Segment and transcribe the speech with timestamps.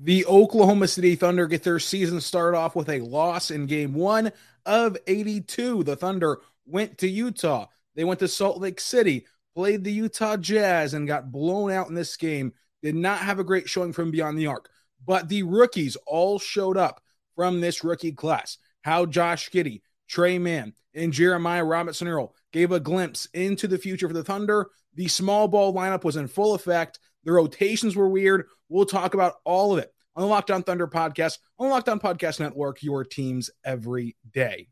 [0.00, 4.30] The Oklahoma City Thunder get their season started off with a loss in game one
[4.64, 5.82] of 82.
[5.82, 7.66] The Thunder went to Utah.
[7.96, 11.96] They went to Salt Lake City, played the Utah Jazz, and got blown out in
[11.96, 12.52] this game.
[12.80, 14.70] Did not have a great showing from beyond the arc.
[15.04, 17.02] But the rookies all showed up
[17.34, 18.56] from this rookie class.
[18.82, 24.06] How Josh Giddey, Tre Mann, and Jeremiah Robinson Earl gave a glimpse into the future
[24.06, 24.70] for the Thunder.
[24.94, 27.00] The small ball lineup was in full effect.
[27.28, 28.46] The rotations were weird.
[28.70, 31.90] We'll talk about all of it on the Locked On Thunder podcast, on the Locked
[31.90, 34.68] On Podcast Network, your teams every day.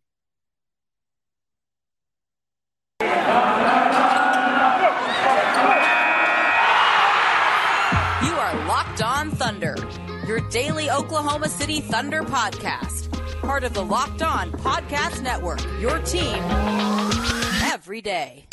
[3.02, 3.08] You
[8.32, 9.76] are Locked On Thunder,
[10.26, 13.12] your daily Oklahoma City Thunder podcast.
[13.42, 16.42] Part of the Locked On Podcast Network, your team
[17.70, 18.46] every day.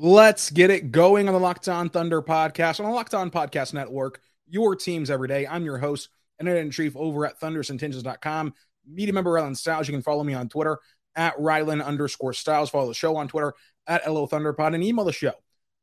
[0.00, 3.74] Let's get it going on the Locked On Thunder podcast on the Locked On Podcast
[3.74, 5.44] Network, your teams every day.
[5.44, 6.08] I'm your host,
[6.40, 8.54] editor in chief over at thundersintentions.com.
[8.86, 9.88] Media member Rylan Stiles.
[9.88, 10.78] You can follow me on Twitter
[11.16, 12.70] at Rylan underscore Stiles.
[12.70, 13.54] Follow the show on Twitter
[13.88, 15.32] at LO Thunderpod and email the show,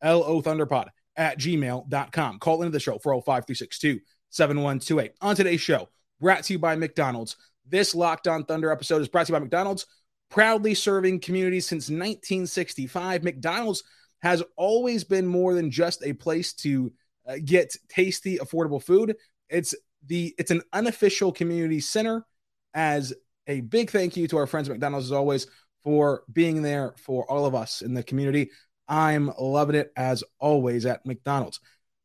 [0.02, 0.88] LO Thunderpod
[1.18, 2.40] at gmail.com.
[2.40, 5.12] Call into the show 405 362 7128.
[5.20, 5.90] On today's show,
[6.22, 7.36] brought to you by McDonald's.
[7.68, 9.88] This Locked On Thunder episode is brought to you by McDonald's,
[10.30, 13.26] proudly serving communities since 1965.
[13.26, 13.84] McDonald's
[14.22, 16.92] has always been more than just a place to
[17.28, 19.16] uh, get tasty, affordable food.
[19.50, 19.76] It's
[20.08, 22.26] the it's an unofficial community center.
[22.74, 23.14] As
[23.48, 25.48] a big thank you to our friends at McDonald's as always
[25.84, 28.50] for being there for all of us in the community.
[28.88, 31.60] I'm loving it as always at McDonald's.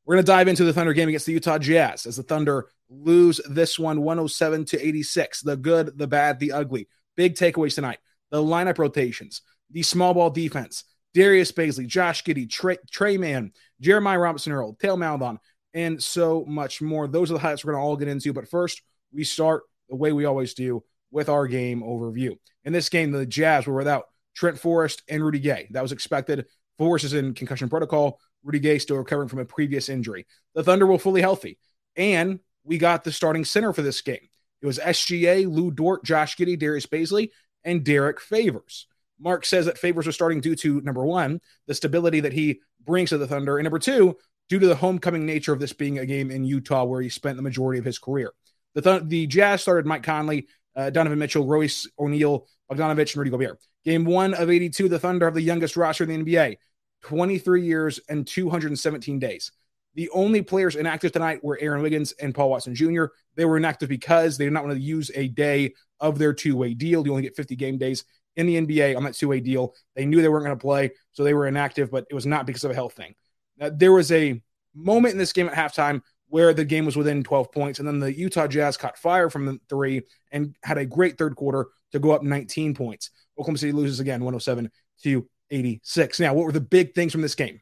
[0.05, 2.69] We're going to dive into the Thunder game against the Utah Jazz as the Thunder
[2.89, 5.43] lose this one 107 to 86.
[5.43, 6.89] The good, the bad, the ugly.
[7.17, 7.99] Big takeaways tonight.
[8.31, 10.85] The lineup rotations, the small ball defense,
[11.15, 15.39] Darius Bazley, Josh Giddey, Trey, Tre Mann, Jeremiah Robinson Earl, Theo Maledon,
[15.75, 17.09] and so much more.
[17.09, 18.33] Those are the highlights we're going to all get into.
[18.33, 18.83] But first,
[19.13, 22.37] we start the way we always do with our game overview.
[22.65, 24.05] In this game, the Jazz were without
[24.35, 25.69] Trent Forrest and Rudy Gay.
[25.71, 26.47] That was expected.
[26.79, 28.21] Forrest is in concussion protocol.
[28.45, 30.27] Rudy Gay still recovering from a previous injury.
[30.55, 31.59] The Thunder were fully healthy.
[31.97, 34.29] And we got the starting center for this game.
[34.63, 37.31] It was SGA, Lu Dort, Josh Giddey, Darius Bazley,
[37.65, 38.87] and Derrick Favors.
[39.21, 43.11] Mark says that Favors are starting due to number one, the stability that he brings
[43.11, 44.17] to the Thunder, and number two,
[44.49, 47.37] due to the homecoming nature of this being a game in Utah where he spent
[47.37, 48.33] the majority of his career.
[48.75, 53.31] The, Th- the Jazz started Mike Conley, uh, Donovan Mitchell, Royce O'Neale, Bogdanovich, and Rudy
[53.31, 53.59] Gobert.
[53.85, 56.57] Game one of 82, the Thunder have the youngest roster in the NBA,
[57.03, 59.53] 23 years and 217 days.
[59.95, 63.07] The only players inactive tonight were Aaron Wiggins and Paul Watson Jr.
[63.35, 66.57] They were inactive because they did not want to use a day of their two
[66.57, 67.05] way deal.
[67.05, 68.05] You only get 50 game days
[68.41, 69.75] in the NBA on that two way deal.
[69.95, 72.47] They knew they weren't going to play, so they were inactive, but it was not
[72.47, 73.15] because of a health thing.
[73.61, 74.43] Uh, there was a
[74.75, 77.99] moment in this game at halftime where the game was within 12 points, and then
[77.99, 81.99] the Utah Jazz caught fire from the three and had a great third quarter to
[81.99, 83.11] go up 19 points.
[83.37, 84.71] Oklahoma City loses again 107
[85.03, 86.21] to 86.
[86.21, 87.61] Now, what were the big things from this game?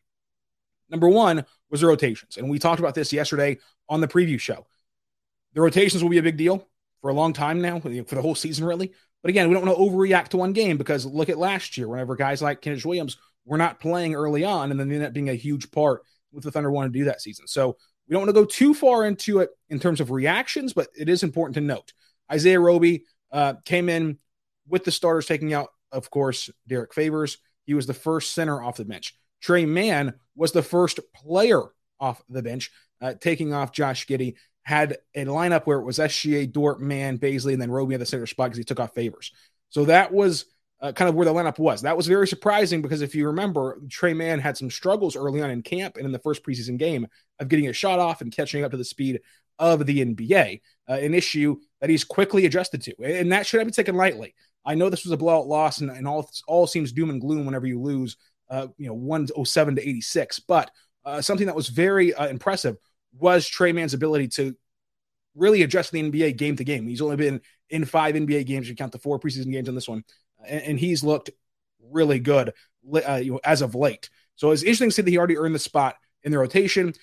[0.91, 2.37] Number one was the rotations.
[2.37, 3.59] And we talked about this yesterday
[3.89, 4.67] on the preview show.
[5.55, 6.67] The rotations will be a big deal
[7.01, 8.93] for a long time now, for the whole season, really.
[9.23, 11.89] But again, we don't want to overreact to one game because look at last year,
[11.89, 15.29] whenever guys like Kenrich Williams were not playing early on, and then ended up being
[15.31, 17.47] a huge part with the Thunder wanted to do that season.
[17.47, 17.77] So
[18.09, 21.09] we don't want to go too far into it in terms of reactions, but it
[21.09, 21.93] is important to note.
[22.31, 24.19] Isaiah Roby uh, came in
[24.69, 27.39] with the starters taking out, of course, Derrick Favors.
[27.65, 29.15] He was the first center off the bench.
[29.41, 31.63] Tre Mann was the first player
[32.01, 32.71] off the bench,
[33.01, 34.35] uh, taking off Josh Giddey.
[34.69, 38.07] Had a lineup where it was SGA, Dort, Mann, Bazley, and then Roby at the
[38.07, 39.33] center spot because he took off Favors.
[39.71, 40.45] So that was
[40.83, 41.81] uh, kind of where the lineup was.
[41.83, 45.51] That was very surprising because if you remember, Tre Mann had some struggles early on
[45.51, 47.07] in camp and in the first preseason game
[47.41, 49.21] of getting a shot off and catching up to the speed
[49.59, 52.95] of the NBA, uh, an issue that he's quickly adjusted to.
[53.03, 54.35] And that should not be taken lightly.
[54.65, 57.47] I know this was a blowout loss, and, and all all seems doom and gloom
[57.47, 58.17] whenever you lose,
[58.51, 60.41] uh, you know, 107 to 86.
[60.41, 60.71] But
[61.05, 62.77] uh, something that was very uh, impressive
[63.19, 64.55] was Tre Mann's ability to
[65.35, 66.87] really adjust the NBA game to game.
[66.87, 68.69] He's only been in five NBA games.
[68.69, 70.05] You count the four preseason games on this one,
[70.47, 71.31] and, and he's looked
[71.91, 72.53] really good
[73.07, 74.11] uh, you know, as of late.
[74.37, 76.95] So it's interesting to see that he already earned the spot in the rotation.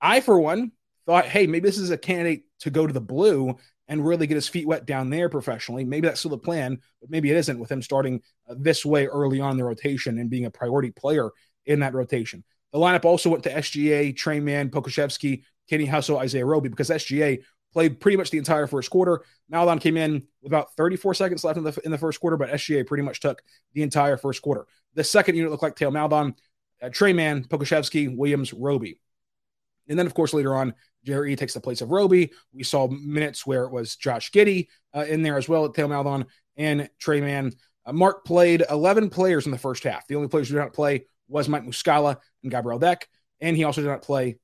[0.00, 0.72] I, for one,
[1.06, 3.56] thought, hey, maybe this is a candidate to go to the blue
[3.88, 5.84] and really get his feet wet down there professionally.
[5.84, 9.06] Maybe that's still the plan, but maybe it isn't with him starting uh, this way
[9.06, 11.30] early on the rotation and being a priority player
[11.64, 12.44] in that rotation.
[12.72, 17.42] The lineup also went to SGA, Tre Mann, Pokusevski, Kenny Hustle, Isaiah Roby, because SGA
[17.72, 19.22] played pretty much the entire first quarter.
[19.48, 22.50] Maledon came in with about 34 seconds left in the, in the first quarter, but
[22.50, 23.42] SGA pretty much took
[23.74, 24.66] the entire first quarter.
[24.94, 26.34] The second unit looked like Theo Maledon,
[26.82, 29.00] uh, Tre Mann, Pokusevski, Williams, Roby.
[29.88, 30.74] And then, of course, later on,
[31.04, 32.32] Jerry takes the place of Roby.
[32.52, 35.86] We saw minutes where it was Josh Giddey uh, in there as well at Theo
[35.86, 36.26] Maledon
[36.56, 37.52] and Tre Mann.
[37.84, 40.06] Uh, Mark played 11 players in the first half.
[40.08, 43.08] The only players who did not play was Mike Muscala and Gabriel Deck.
[43.40, 44.38] And he also did not play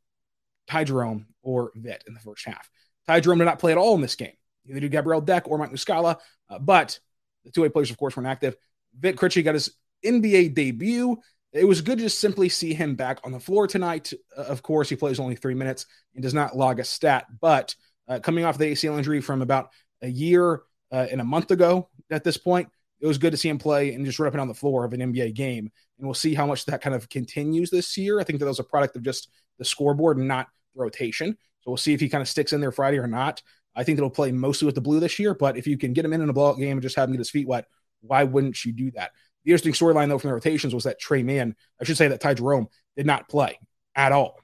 [0.69, 2.71] Ty Jerome or Vit in the first half.
[3.07, 4.33] Ty Jerome did not play at all in this game.
[4.69, 6.19] Either did Gabriel Deck or Mike Muscala,
[6.49, 6.99] uh, but
[7.45, 8.55] the two-way players, of course, weren't active.
[8.99, 9.75] Vit Krejci got his
[10.05, 11.21] NBA debut
[11.53, 14.13] it was good to just simply see him back on the floor tonight.
[14.37, 17.75] Uh, of course, he plays only three minutes and does not log a stat, but
[18.09, 19.71] uh, coming off the ACL injury from about
[20.01, 22.69] a year uh, and a month ago at this point,
[23.01, 24.85] it was good to see him play and just run up and down the floor
[24.85, 25.71] of an NBA game.
[25.99, 28.19] And we'll see how much that kind of continues this year.
[28.19, 31.37] I think that was a product of just the scoreboard and not rotation.
[31.61, 33.43] So we'll see if he kind of sticks in there Friday or not.
[33.75, 36.05] I think he'll play mostly with the blue this year, but if you can get
[36.05, 37.67] him in in a blowout game and just have him get his feet wet,
[38.01, 39.13] why wouldn't you do that?
[39.45, 42.21] The interesting storyline, though, from the rotations was that Tre Mann, I should say that
[42.21, 43.59] Ty Jerome did not play
[43.95, 44.39] at all.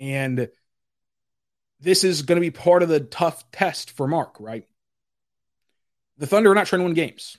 [0.00, 0.48] And
[1.80, 4.66] this is going to be part of the tough test for Mark, right?
[6.18, 7.36] The Thunder are not trying to win games.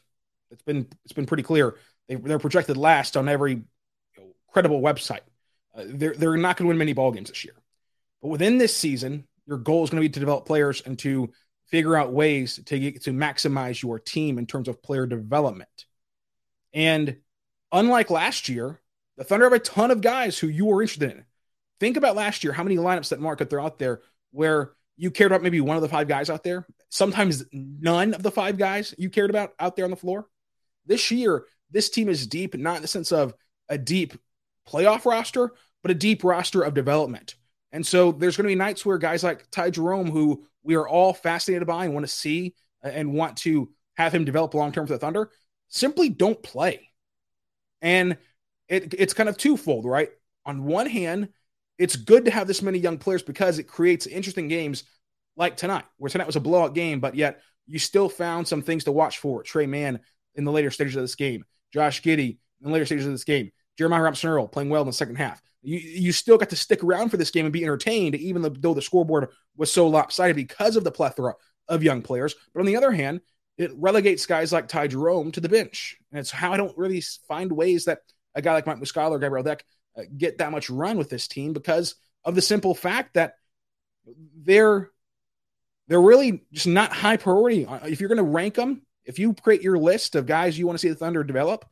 [0.52, 1.76] It's been it's been pretty clear.
[2.08, 3.64] They, are projected last on every you
[4.18, 5.22] know, credible website.
[5.76, 7.56] Uh, they're they're not going to win many ball games this year.
[8.22, 11.32] But within this season, your goal is going to be to develop players and to
[11.68, 15.86] figure out ways to get, to maximize your team in terms of player development.
[16.74, 17.18] And
[17.72, 18.80] unlike last year,
[19.18, 21.26] the Thunder have a ton of guys who you were interested in.
[21.80, 24.02] Think about last year, how many lineups that Mark could throw out there
[24.32, 28.24] where you cared about maybe one of the five guys out there, sometimes none of
[28.24, 30.26] the five guys you cared about out there on the floor.
[30.86, 33.34] This year, this team is deep, not in the sense of
[33.68, 34.14] a deep
[34.70, 35.52] playoff roster,
[35.82, 37.36] but a deep roster of development.
[37.72, 40.88] And so there's going to be nights where guys like Ty Jerome, who we are
[40.88, 44.72] all fascinated by and want to see uh, and want to have him develop long
[44.72, 45.30] term for the Thunder,
[45.68, 46.90] simply don't play.
[47.82, 48.18] And
[48.68, 50.10] it, it's kind of twofold, right?
[50.46, 51.30] On one hand,
[51.78, 54.84] it's good to have this many young players because it creates interesting games
[55.36, 58.86] like tonight, where tonight was a blowout game, but yet you still found some things
[58.86, 59.44] to watch for.
[59.44, 60.00] Tre Mann
[60.36, 63.24] in the later stages of this game, Josh Giddey in the later stages of this
[63.24, 65.42] game, Jeremiah Robinson Earl playing well in the second half.
[65.62, 68.74] You, you still got to stick around for this game and be entertained, even though
[68.74, 71.36] the scoreboard was so lopsided because of the plethora
[71.68, 72.36] of young players.
[72.54, 73.22] But on the other hand,
[73.58, 75.98] it relegates guys like Ty Jerome to the bench.
[76.12, 78.00] And it's how I don't really find ways that
[78.36, 79.64] a guy like Mike Muscala or Gabriel Deck
[79.98, 83.36] uh, get that much run with this team because of the simple fact that
[84.36, 84.92] they're
[85.88, 87.66] they're really just not high priority.
[87.66, 90.66] Uh, if you're going to rank them, if you create your list of guys you
[90.66, 91.66] want to see the Thunder develop,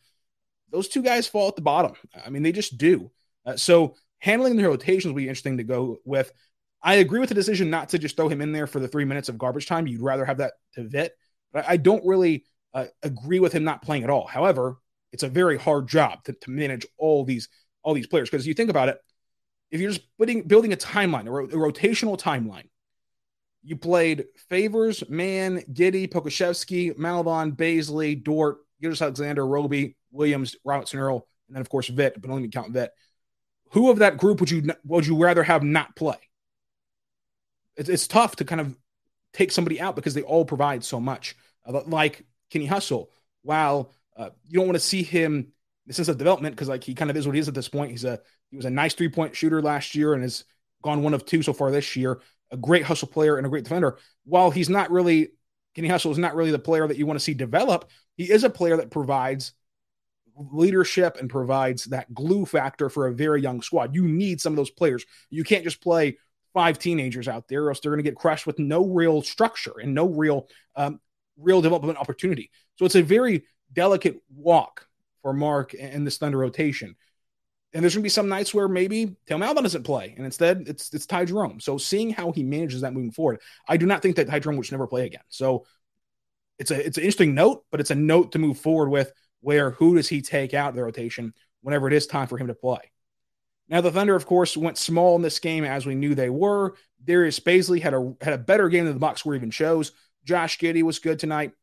[0.73, 1.93] those two guys fall at the bottom.
[2.25, 3.11] I mean, they just do.
[3.45, 6.33] Uh, so handling the rotations will be interesting to go with.
[6.81, 9.05] I agree with the decision not to just throw him in there for the three
[9.05, 9.87] minutes of garbage time.
[9.87, 11.13] You'd rather have that to Vit.
[11.53, 14.27] But I don't really uh, agree with him not playing at all.
[14.27, 14.77] However,
[15.13, 17.47] it's a very hard job to, to manage all these
[17.83, 18.97] all these players because you think about it,
[19.69, 22.69] if you're just putting building a timeline, a, ro- a rotational timeline,
[23.61, 31.55] you played Favors, Mann, Giddey, Pokusevski, Maledon, Bazley, Dort, Gilgeous-Alexander, Roby, Williams, Robinson Earl, and
[31.55, 32.91] then of course Vit, but only me count Vit.
[33.71, 36.17] Who of that group would you would you rather have not play?
[37.75, 38.77] It's, it's tough to kind of
[39.33, 41.35] take somebody out because they all provide so much.
[41.65, 43.09] Uh, like Kenny Hustle,
[43.41, 45.51] while uh, you don't want to see him in
[45.87, 47.69] the sense of development because like he kind of is what he is at this
[47.69, 47.91] point.
[47.91, 48.19] He's a
[48.51, 50.43] he was a nice three point shooter last year and has
[50.83, 52.21] gone one of two so far this year.
[52.51, 53.97] A great hustle player and a great defender.
[54.25, 55.29] While he's not really
[55.75, 57.89] Kenny Hustle is not really the player that you want to see develop.
[58.15, 59.53] He is a player that provides
[60.35, 63.95] leadership and provides that glue factor for a very young squad.
[63.95, 65.05] You need some of those players.
[65.29, 66.17] You can't just play
[66.53, 69.73] five teenagers out there, or else they're going to get crushed with no real structure
[69.81, 70.99] and no real um,
[71.37, 72.51] real development opportunity.
[72.75, 74.87] So it's a very delicate walk
[75.21, 76.95] for Mark and this Thunder rotation.
[77.73, 80.65] And there's going to be some nights where maybe Theo Maledon doesn't play, and instead
[80.67, 81.59] it's it's Ty Jerome.
[81.59, 84.57] So seeing how he manages that moving forward, I do not think that Ty Jerome
[84.57, 85.23] would never play again.
[85.29, 85.65] So
[86.59, 89.11] it's a it's an interesting note, but it's a note to move forward with.
[89.41, 92.53] Where who does he take out the rotation whenever it is time for him to
[92.53, 92.91] play?
[93.67, 96.75] Now the Thunder, of course, went small in this game as we knew they were.
[97.03, 99.91] Darius Bazley had a had a better game than the box score even shows.
[100.25, 101.53] Josh Giddey was good tonight.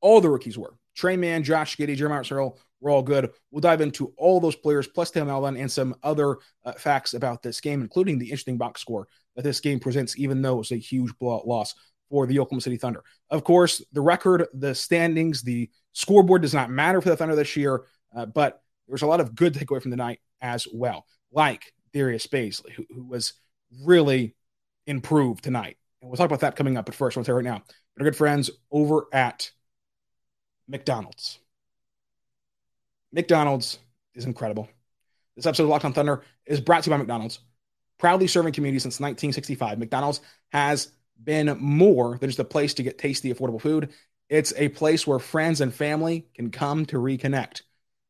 [0.00, 0.74] All the rookies were.
[0.94, 3.30] Tre Mann, Josh Giddey, Jeremiah Searle were all good.
[3.50, 7.42] We'll dive into all those players plus Tim Allen and some other uh, facts about
[7.42, 10.76] this game, including the interesting box score that this game presents, even though it's a
[10.76, 11.74] huge blowout loss
[12.08, 13.02] for the Oklahoma City Thunder.
[13.30, 17.56] Of course, the record, the standings, the scoreboard does not matter for the Thunder this
[17.56, 21.72] year, uh, but there's a lot of good takeaway from the night as well, like
[21.92, 23.34] Darius Bazley, who, who was
[23.84, 24.36] really
[24.86, 25.76] improved tonight.
[26.00, 26.86] And we'll talk about that coming up.
[26.86, 27.62] But first, I want to say right now,
[27.98, 29.50] our good friends over at
[30.68, 31.40] McDonald's.
[33.16, 33.78] McDonald's
[34.14, 34.68] is incredible.
[35.36, 37.40] This episode of Locked on Thunder is brought to you by McDonald's.
[37.98, 40.20] Proudly serving community since 1965, McDonald's
[40.52, 40.92] has
[41.24, 43.88] been more than just a place to get tasty, affordable food.
[44.28, 47.62] It's a place where friends and family can come to reconnect,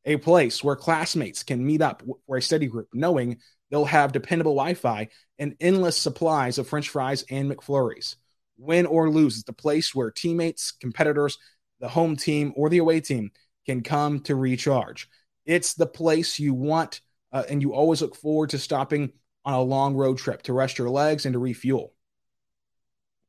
[0.03, 3.37] a place where classmates can meet up for a study group, knowing
[3.71, 5.07] they'll have dependable Wi Fi
[5.39, 8.17] and endless supplies of French fries and McFlurries.
[8.57, 11.37] Win or lose, it's the place where teammates, competitors,
[11.79, 13.31] the home team, or the away team
[13.67, 15.09] can come to recharge.
[15.45, 19.11] It's the place you want, uh, and you always look forward to stopping
[19.45, 21.93] on a long road trip to rest your legs and to refuel.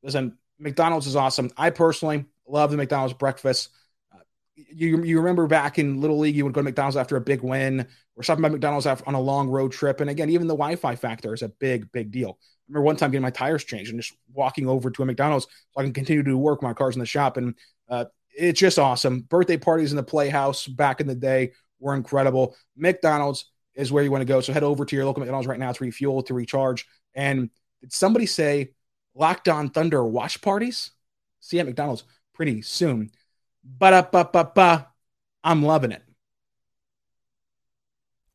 [0.03, 1.51] Listen, McDonald's is awesome.
[1.57, 3.71] I personally love the McDonald's breakfast.
[4.13, 4.19] Uh,
[4.55, 7.43] you, you remember back in Little League, you would go to McDonald's after a big
[7.43, 10.01] win or stopping by McDonald's on a long road trip.
[10.01, 12.39] And again, even the Wi Fi factor is a big, big deal.
[12.41, 15.47] I remember one time getting my tires changed and just walking over to a McDonald's
[15.47, 16.63] so I can continue to work.
[16.63, 17.37] My car's in the shop.
[17.37, 17.55] And
[17.89, 18.07] uh,
[18.39, 19.23] it's just awesome.
[19.23, 22.57] Birthday parties in the Playhouse back in the day were incredible.
[22.77, 24.41] McDonald's is where you want to go.
[24.41, 26.87] So head over to your local McDonald's right now to refuel, to recharge.
[27.15, 28.71] And did somebody say
[29.15, 30.93] Locked on Thunder watch parties?
[31.41, 32.05] See you at McDonald's
[32.35, 33.11] pretty soon.
[33.65, 34.89] But ba
[35.43, 36.03] I'm loving it.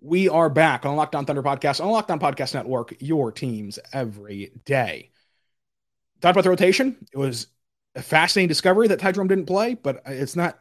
[0.00, 3.80] We are back on Locked On Thunder Podcast, on Locked On Podcast Network, your teams
[3.92, 5.10] every day.
[6.20, 6.96] Talked about the rotation.
[7.12, 7.48] It was
[7.96, 10.60] a fascinating discovery that Ty Jerome didn't play, but it's not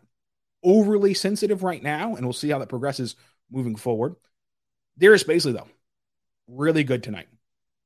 [0.63, 3.15] overly sensitive right now, and we'll see how that progresses
[3.51, 4.15] moving forward.
[4.97, 5.67] Darius Bazley, though,
[6.47, 7.27] really good tonight.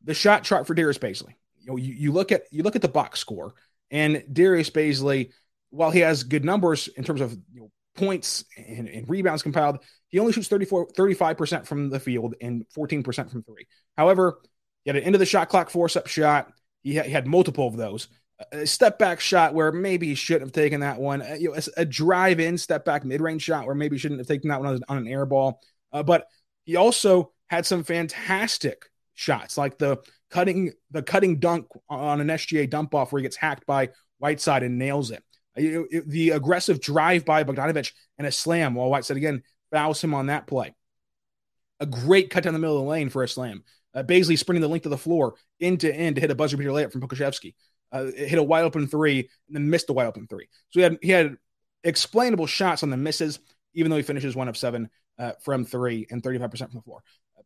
[0.05, 1.35] The shot chart for Darius Bazley.
[1.59, 3.55] You know, you, you look at you look at the box score,
[3.91, 5.31] and Darius Bazley,
[5.69, 9.79] while he has good numbers in terms of you know, points and, and rebounds compiled,
[10.11, 13.65] he only shoots 34, 35% from the field and 14% from three.
[13.97, 14.39] However,
[14.83, 16.51] he had an end of the shot clock force up shot.
[16.83, 18.09] He, ha- he had multiple of those.
[18.51, 21.21] A step back shot where maybe he shouldn't have taken that one.
[21.21, 23.99] Uh, you know, a, a drive in step back mid range shot where maybe he
[23.99, 25.61] shouldn't have taken that one on, on an air ball.
[25.93, 26.25] Uh, but
[26.65, 29.99] he also had some fantastic shots, like the
[30.31, 34.63] cutting the cutting dunk on an SGA dump off where he gets hacked by Whiteside
[34.63, 35.23] and nails it.
[35.55, 40.27] Uh, the aggressive drive by Bogdanovich and a slam while Whiteside again fouls him on
[40.27, 40.73] that play.
[41.79, 43.63] A great cut down the middle of the lane for a slam.
[43.93, 46.69] Uh, sprinting the length of the floor end to end to hit a buzzer beater
[46.69, 47.55] layup from Pokusevski.
[47.91, 50.47] Uh, hit a wide open three and then missed a wide open three.
[50.69, 51.37] So he had he had
[51.83, 53.39] explainable shots on the misses,
[53.73, 57.03] even though he finishes one of seven uh, from three and 35% from the floor.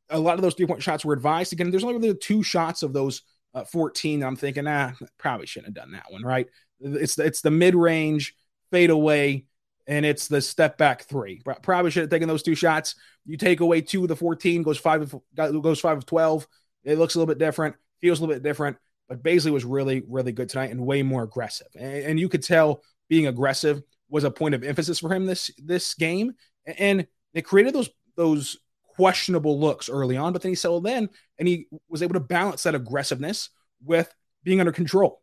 [0.10, 1.51] A lot of those three point shots were advised.
[1.51, 3.24] Again, there's only really two shots of those
[3.55, 6.48] uh, 14 I'm thinking, ah, probably shouldn't have done that one, right?
[6.79, 8.36] It's the, it's the mid range
[8.72, 9.46] fade away
[9.88, 11.42] and it's the step back three.
[11.62, 12.96] Probably should have taken those two shots.
[13.25, 16.48] You take away two of the 14, goes five of goes five of 12.
[16.84, 18.77] It looks a little bit different, feels a little bit different.
[19.08, 21.68] But Bazley was really, really good tonight and way more aggressive.
[21.75, 25.51] And, and you could tell being aggressive was a point of emphasis for him this
[25.58, 26.34] this game.
[26.65, 28.58] And it created those those
[28.96, 32.63] questionable looks early on, but then he settled in and he was able to balance
[32.63, 33.50] that aggressiveness
[33.84, 34.12] with
[34.44, 35.22] being under control.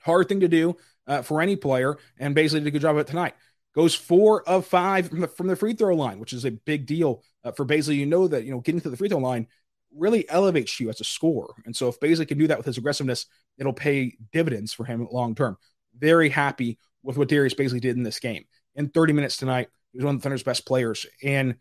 [0.00, 3.00] Hard thing to do uh, for any player, and Bazley did a good job of
[3.00, 3.34] it tonight
[3.74, 6.86] goes four of five from the, from the free throw line, which is a big
[6.86, 7.96] deal uh, for Bazley.
[7.96, 9.46] You know that you know getting to the free throw line
[9.94, 12.78] really elevates you as a scorer, and so if Bazley can do that with his
[12.78, 13.26] aggressiveness,
[13.58, 15.56] it'll pay dividends for him long term.
[15.96, 18.44] Very happy with what Darius Bazley did in this game.
[18.74, 21.06] In 30 minutes tonight, he was one of the Thunder's best players.
[21.22, 21.56] And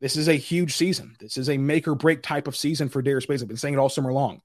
[0.00, 1.16] this is a huge season.
[1.20, 3.42] This is a make or break type of season for Darius Bazley.
[3.42, 4.40] I've been saying it all summer long.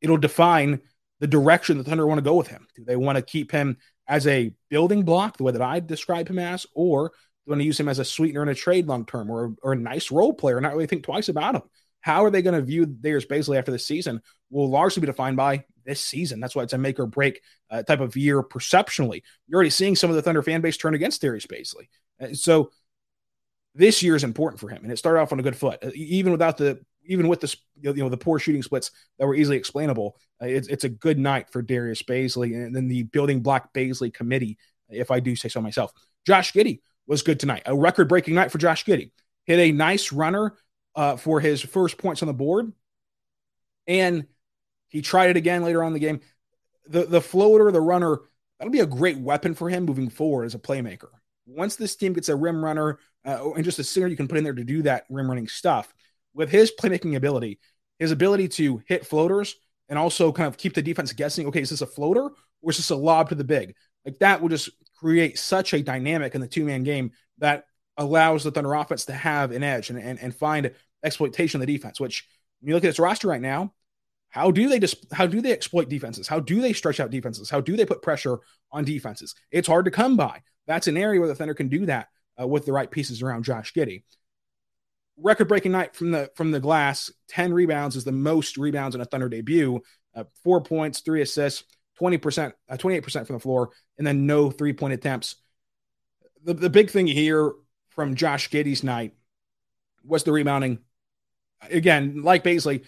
[0.00, 0.80] It'll define
[1.20, 2.66] the direction the Thunder want to go with him.
[2.74, 3.76] Do they want to keep him
[4.10, 7.14] as a building block, the way that I describe him as, or do
[7.46, 9.72] they want to use him as a sweetener in a trade long term or, or
[9.72, 11.62] a nice role player, not really think twice about him?
[12.00, 15.36] How are they going to view Darius Bazley after this season will largely be defined
[15.36, 16.40] by this season.
[16.40, 17.40] That's why it's a make or break
[17.70, 19.22] uh, type of year perceptionally.
[19.46, 21.88] You're already seeing some of the Thunder fan base turn against Darius Bazley.
[22.20, 22.70] Uh, so
[23.74, 25.90] this year is important for him, and it started off on a good foot, uh,
[25.94, 29.56] even without the even with the you know the poor shooting splits that were easily
[29.56, 30.16] explainable.
[30.40, 34.12] Uh, it's, it's a good night for Darius Bazley and then the building block Bazley
[34.12, 35.92] committee, if I do say so myself.
[36.26, 39.12] Josh Giddey was good tonight, a record breaking night for Josh Giddey.
[39.44, 40.54] Hit a nice runner
[40.94, 42.72] uh, for his first points on the board,
[43.86, 44.26] and
[44.88, 46.20] he tried it again later on in the game.
[46.88, 48.18] The the floater, the runner,
[48.58, 51.08] that'll be a great weapon for him moving forward as a playmaker.
[51.46, 54.38] Once this team gets a rim runner uh, and just a singer you can put
[54.38, 55.92] in there to do that rim running stuff,
[56.34, 57.58] with his playmaking ability,
[57.98, 59.56] his ability to hit floaters
[59.88, 62.30] and also kind of keep the defense guessing, okay, is this a floater
[62.62, 63.74] or is this a lob to the big?
[64.04, 67.64] Like that will just create such a dynamic in the two man game that
[67.96, 70.72] allows the Thunder offense to have an edge and, and, and find
[71.02, 72.26] exploitation of the defense, which
[72.60, 73.72] when you look at this roster right now,
[74.28, 76.28] how do they just how do they exploit defenses?
[76.28, 77.50] How do they stretch out defenses?
[77.50, 78.38] How do they put pressure
[78.70, 79.34] on defenses?
[79.50, 80.42] It's hard to come by.
[80.66, 82.08] That's an area where the Thunder can do that
[82.40, 84.04] uh, with the right pieces around Josh Giddey.
[85.22, 87.10] Record breaking night from the from the glass.
[87.28, 89.82] Ten rebounds is the most rebounds in a Thunder debut.
[90.14, 91.64] Uh, four points, three assists,
[91.96, 95.36] twenty percent, uh, twenty eight percent from the floor, and then no three point attempts.
[96.44, 97.52] The the big thing here
[97.90, 99.14] from Josh Giddey's night
[100.04, 100.78] was the rebounding.
[101.70, 102.84] Again, like Bazley,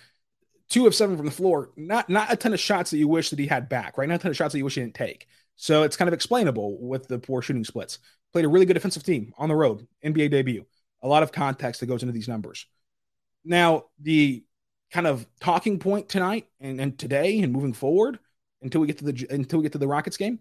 [0.69, 1.71] two of seven from the floor.
[1.77, 4.09] Not not a ton of shots that you wish that he had back, right?
[4.09, 5.27] Not a ton of shots that you wish he didn't take.
[5.57, 7.99] So it's kind of explainable with the poor shooting splits.
[8.33, 10.65] Played a really good defensive team on the road, NBA debut.
[11.03, 12.67] A lot of context that goes into these numbers.
[13.45, 14.45] Now, the
[14.93, 18.19] kind of talking point tonight and, and today and moving forward
[18.61, 20.39] until we get to the until we get to the Rockets game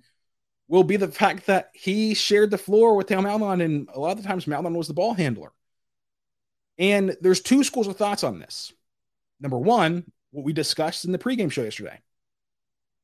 [0.67, 4.11] will be the fact that he shared the floor with Theo Maledon, and a lot
[4.11, 5.51] of the times Maledon was the ball handler.
[6.77, 8.71] And there's two schools of thoughts on this.
[9.39, 11.99] Number one, what we discussed in the pregame show yesterday.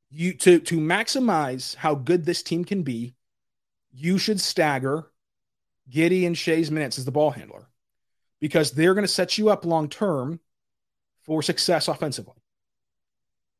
[0.09, 3.15] You to to maximize how good this team can be,
[3.91, 5.11] you should stagger
[5.89, 7.67] Giddey and Shai's minutes as the ball handler
[8.39, 10.39] because they're going to set you up long term
[11.23, 12.35] for success offensively.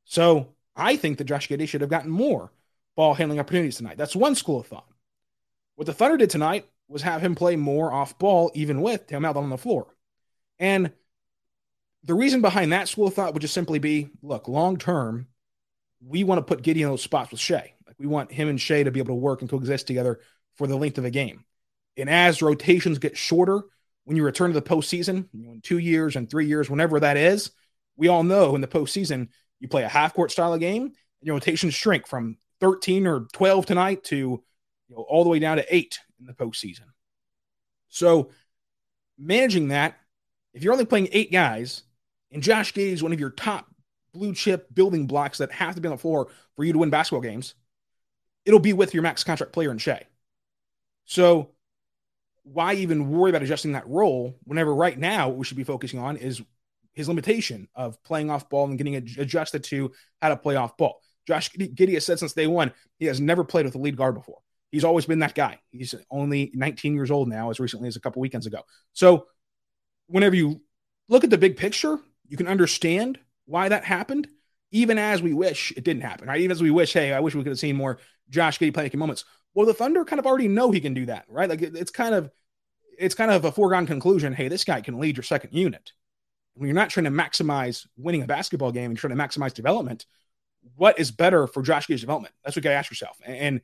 [0.06, 2.52] So I think that Josh Giddey should have gotten more
[2.96, 3.98] ball handling opportunities tonight.
[3.98, 4.88] That's one school of thought.
[5.76, 9.26] What the Thunder did tonight was have him play more off ball, even with Tim
[9.26, 9.88] out on the floor.
[10.60, 10.92] And
[12.04, 15.28] the reason behind that school of thought would just simply be look, long term,
[16.00, 17.74] we want to put Giddey in those spots with Shai.
[17.86, 20.20] Like we want him and Shai to be able to work and coexist together
[20.56, 21.44] for the length of a game.
[21.98, 23.64] And as rotations get shorter,
[24.06, 27.52] when you return to the postseason, in two years and three years, whenever that is,
[27.98, 29.30] we all know in the postseason,
[29.60, 33.28] you play a half court style of game, and your rotations shrink from 13 or
[33.34, 36.86] 12 tonight to you know, all the way down to eight in the postseason.
[37.90, 38.30] So
[39.18, 39.98] managing that,
[40.54, 41.84] if you're only playing eight guys,
[42.32, 43.68] and Josh Giddey is one of your top
[44.14, 46.90] blue chip building blocks that have to be on the floor for you to win
[46.90, 47.56] basketball games,
[48.46, 50.04] it'll be with your max contract player in Shai.
[51.06, 51.52] So
[52.54, 56.00] why even worry about adjusting that role whenever right now what we should be focusing
[56.00, 56.42] on is
[56.94, 61.00] his limitation of playing off ball and getting adjusted to how to play off ball.
[61.28, 64.16] Josh Giddey has said since day one he has never played with a lead guard
[64.16, 64.40] before.
[64.72, 65.60] He's always been that guy.
[65.72, 68.62] He's only 19 years old now, as recently as a couple weekends ago.
[68.94, 69.28] So,
[70.08, 70.62] whenever you
[71.08, 74.28] look at the big picture, you can understand why that happened,
[74.72, 76.42] even as we wish it didn't happen, right?
[76.42, 78.00] Even as we wish, hey, I wish we could have seen more
[78.30, 79.26] Josh Giddey playmaking moments.
[79.54, 81.50] Well, the Thunder kind of already know he can do that, right?
[81.50, 82.30] Like it, it's kind of
[82.98, 84.34] it's kind of a foregone conclusion.
[84.34, 85.92] Hey, this guy can lead your second unit.
[86.56, 89.54] When you're not trying to maximize winning a basketball game, and you're trying to maximize
[89.54, 90.06] development.
[90.76, 92.34] What is better for Josh Giddey's development?
[92.44, 93.22] That's what you got to ask yourself.
[93.24, 93.62] And, and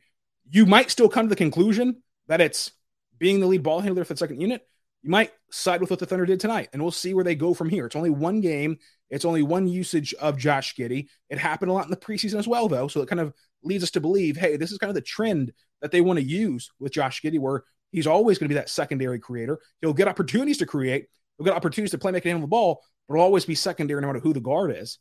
[0.49, 2.71] you might still come to the conclusion that it's
[3.17, 4.65] being the lead ball handler for the second unit,
[5.01, 7.53] you might side with what the Thunder did tonight, and we'll see where they go
[7.53, 7.85] from here.
[7.85, 8.79] It's only one game.
[9.09, 11.07] It's only one usage of Josh Giddey.
[11.29, 12.87] It happened a lot in the preseason as well, though.
[12.87, 15.53] So it kind of leads us to believe, hey, this is kind of the trend
[15.81, 18.69] that they want to use with Josh Giddey, where he's always going to be that
[18.69, 19.59] secondary creator.
[19.81, 21.07] He'll get opportunities to create.
[21.37, 24.01] He'll get opportunities to play, make, and handle the ball, but he'll always be secondary
[24.01, 24.99] no matter who the guard is.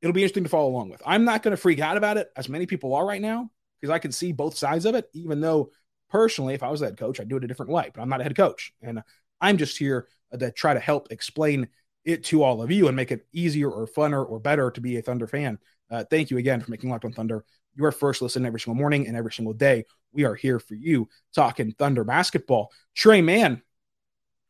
[0.00, 1.02] It'll be interesting to follow along with.
[1.04, 3.92] I'm not going to freak out about it as many people are right now because
[3.92, 5.70] I can see both sides of it, even though
[6.10, 8.08] personally, if I was a head coach, I'd do it a different way, but I'm
[8.08, 8.72] not a head coach.
[8.82, 9.02] And
[9.40, 11.68] I'm just here uh, to try to help explain
[12.04, 14.96] it to all of you and make it easier or funner or better to be
[14.96, 15.58] a Thunder fan.
[15.90, 17.44] Uh, thank you again for making Locked on Thunder
[17.78, 19.84] your first listen every single morning and every single day.
[20.12, 22.72] We are here for you talking Thunder basketball.
[22.94, 23.62] Tre Mann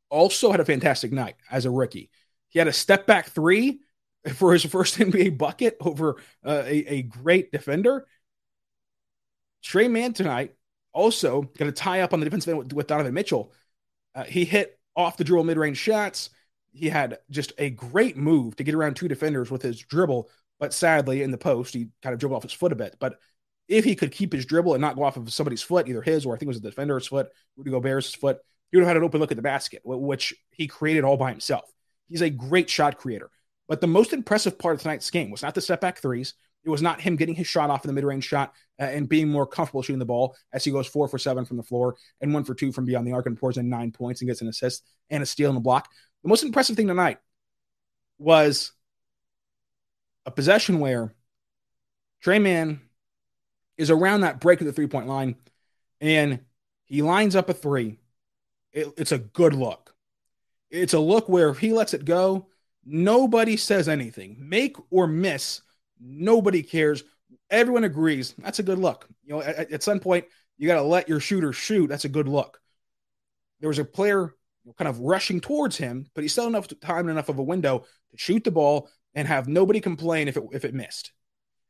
[0.08, 2.10] also had a fantastic night as a rookie.
[2.48, 3.80] He had a step back three
[4.34, 8.06] for his first NBA bucket over uh, a, a great defender.
[9.62, 10.54] Tre Mann tonight
[10.92, 13.52] also got to tie up on the defensive end with, with Donovan Mitchell.
[14.14, 16.30] Uh, he hit off the dribble mid range shots.
[16.72, 20.74] He had just a great move to get around two defenders with his dribble, but
[20.74, 22.96] sadly in the post he kind of dribbled off his foot a bit.
[22.98, 23.18] But
[23.68, 26.24] if he could keep his dribble and not go off of somebody's foot, either his
[26.24, 28.38] or I think it was the defender's foot, Rudy Gobert's foot,
[28.70, 31.30] he would have had an open look at the basket, which he created all by
[31.30, 31.70] himself.
[32.08, 33.30] He's a great shot creator.
[33.68, 36.34] But the most impressive part of tonight's game was not the step back threes.
[36.64, 39.08] It was not him getting his shot off in the mid range shot uh, and
[39.08, 41.96] being more comfortable shooting the ball as he goes four for seven from the floor
[42.20, 44.42] and one for two from beyond the arc and pours in nine points and gets
[44.42, 45.88] an assist and a steal and a block.
[46.22, 47.18] The most impressive thing tonight
[48.18, 48.72] was
[50.26, 51.14] a possession where
[52.20, 52.80] Tre Mann
[53.76, 55.36] is around that break of the three point line
[56.00, 56.40] and
[56.84, 57.98] he lines up a three.
[58.72, 59.94] It, it's a good look.
[60.70, 62.48] It's a look where if he lets it go,
[62.84, 64.36] nobody says anything.
[64.38, 65.62] Make or miss,
[66.00, 67.04] nobody cares.
[67.50, 69.06] Everyone agrees that's a good look.
[69.24, 70.26] You know, at, at some point,
[70.58, 71.88] you got to let your shooter shoot.
[71.88, 72.60] That's a good look.
[73.60, 74.34] There was a player
[74.76, 78.18] kind of rushing towards him, but he still enough time enough of a window to
[78.18, 81.12] shoot the ball and have nobody complain if it if it missed.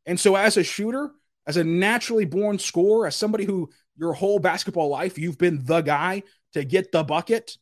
[0.07, 1.11] And so, as a shooter,
[1.47, 5.81] as a naturally born scorer, as somebody who your whole basketball life you've been the
[5.81, 6.23] guy
[6.53, 7.57] to get the bucket,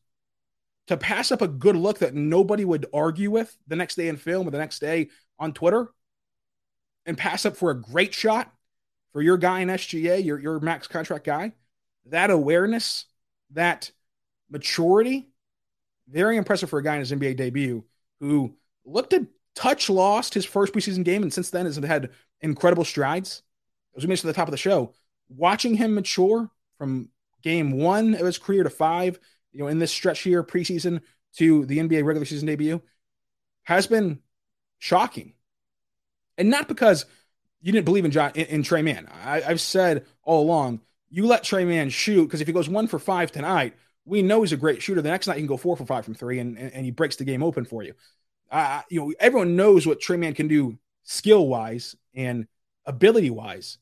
[0.88, 4.16] to pass up a good look that nobody would argue with the next day in
[4.16, 5.08] film or the next day
[5.38, 5.88] on Twitter,
[7.04, 8.52] and pass up for a great shot
[9.12, 11.52] for your guy in SGA, your your max contract guy,
[12.06, 13.06] that awareness,
[13.52, 13.90] that
[14.50, 15.28] maturity,
[16.08, 17.84] very impressive for a guy in his NBA debut
[18.20, 19.26] who looked to
[19.56, 23.42] touch lost his first preseason game and since then has had incredible strides.
[23.96, 24.92] As we mentioned at the top of the show,
[25.28, 27.08] watching him mature from
[27.42, 29.18] game one of his career to five,
[29.52, 31.00] you know, in this stretch here, preseason
[31.38, 32.82] to the NBA regular season debut,
[33.64, 34.20] has been
[34.78, 35.32] shocking.
[36.38, 37.06] And not because
[37.62, 39.08] you didn't believe in John in, in Tre Mann.
[39.24, 42.86] I, have said all along, you let Tre Mann shoot because if he goes one
[42.86, 45.02] for five tonight, we know he's a great shooter.
[45.02, 46.90] The next night he can go four for five from three, and, and, and he
[46.90, 47.94] breaks the game open for you.
[48.50, 52.46] Uh, you know, everyone knows what Tre Mann can do skill wise and
[52.84, 53.78] ability wise,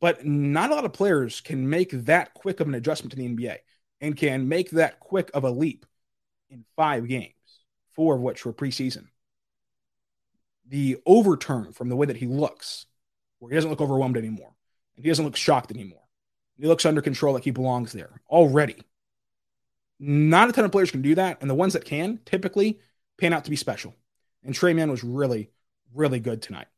[0.00, 3.28] but not a lot of players can make that quick of an adjustment to the
[3.28, 3.56] NBA
[4.00, 5.84] and can make that quick of a leap
[6.50, 7.34] in five games,
[7.94, 9.06] four of which were preseason.
[10.66, 12.86] The overturn from the way that he looks,
[13.38, 14.54] where he doesn't look overwhelmed anymore,
[14.96, 16.02] and he doesn't look shocked anymore.
[16.58, 18.76] He looks under control, like he belongs there already.
[20.00, 22.78] Not a ton of players can do that, and the ones that can typically
[23.18, 23.94] pan out to be special.
[24.44, 25.50] And Tre Mann was really,
[25.94, 26.68] really good tonight.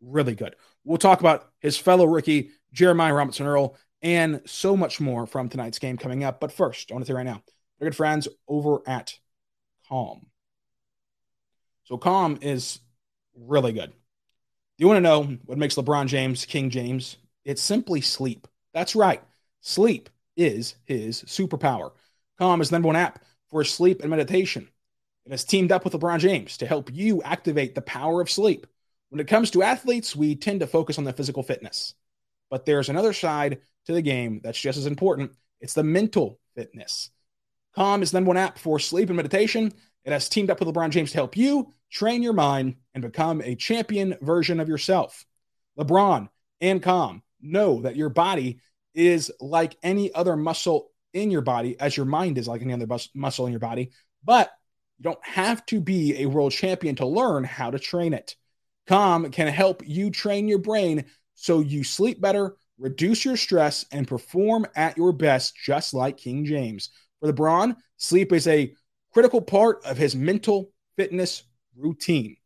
[0.00, 0.56] Really good.
[0.84, 5.78] We'll talk about his fellow rookie, Jeremiah Robinson Earl, and so much more from tonight's
[5.78, 6.40] game coming up.
[6.40, 7.42] But first, I want to say right now,
[7.80, 9.18] our good friends over at
[9.88, 10.26] Calm.
[11.84, 12.80] So Calm is
[13.34, 13.90] really good.
[13.90, 13.94] Do
[14.78, 17.18] you want to know what makes LeBron James King James?
[17.44, 18.46] It's simply sleep.
[18.72, 19.22] That's right.
[19.60, 21.90] Sleep is his superpower.
[22.38, 24.68] Calm is the number one app for sleep and meditation.
[25.26, 28.66] It has teamed up with LeBron James to help you activate the power of sleep.
[29.10, 31.94] When it comes to athletes, we tend to focus on the physical fitness.
[32.48, 37.10] But there's another side to the game that's just as important it's the mental fitness.
[37.74, 39.72] Calm is the number one app for sleep and meditation.
[40.04, 43.42] It has teamed up with LeBron James to help you train your mind and become
[43.42, 45.26] a champion version of yourself.
[45.78, 46.28] LeBron
[46.60, 48.60] and Calm know that your body
[48.94, 52.86] is like any other muscle in your body as your mind is like any other
[52.86, 53.90] bus- muscle in your body.
[54.24, 54.50] But
[55.00, 58.36] you don't have to be a world champion to learn how to train it.
[58.86, 64.06] Calm can help you train your brain so you sleep better, reduce your stress, and
[64.06, 66.90] perform at your best, just like King James.
[67.18, 68.74] For LeBron, sleep is a
[69.14, 72.36] critical part of his mental fitness routine.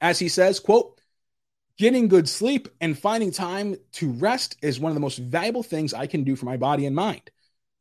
[0.00, 0.98] As he says, quote,
[1.76, 5.92] getting good sleep and finding time to rest is one of the most valuable things
[5.92, 7.30] I can do for my body and mind.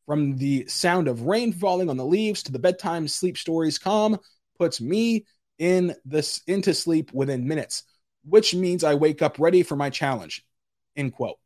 [0.07, 4.17] From the sound of rain falling on the leaves to the bedtime sleep stories, calm
[4.57, 5.25] puts me
[5.59, 7.83] in this into sleep within minutes,
[8.23, 10.45] which means I wake up ready for my challenge.
[10.95, 11.37] End quote.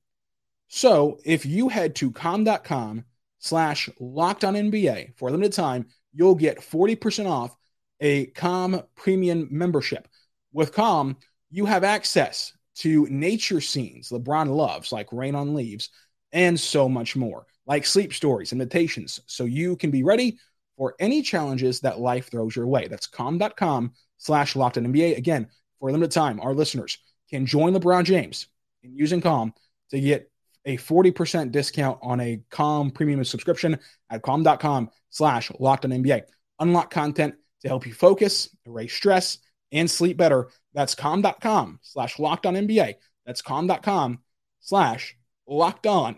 [0.68, 3.04] So if you head to calm.com
[3.40, 7.56] slash locked on NBA for a limited time, you'll get 40% off
[8.00, 10.08] a Calm premium membership.
[10.54, 11.18] With Calm,
[11.50, 15.90] you have access to nature scenes LeBron loves, like rain on leaves,
[16.32, 20.38] and so much more like sleep stories and meditations, so you can be ready
[20.76, 22.90] for any challenges that life throws your way.
[22.90, 25.18] That's calm.com slash locked on NBA.
[25.18, 25.48] Again,
[25.80, 26.98] for a limited time, our listeners
[27.30, 28.48] can join LeBron James
[28.84, 29.54] in using Calm
[29.92, 30.30] to get
[30.66, 33.80] a 40% discount on a Calm premium subscription
[34.10, 36.24] at calm.com slash locked on NBA.
[36.60, 39.38] Unlock content to help you focus, erase stress,
[39.72, 40.50] and sleep better.
[40.74, 42.96] That's calm.com slash locked on NBA.
[43.26, 44.20] That's calm.com
[44.60, 45.16] slash
[45.48, 46.18] locked on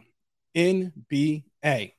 [0.55, 1.43] NBA.
[1.63, 1.91] I